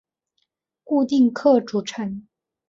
[0.83, 2.25] 固定客组成。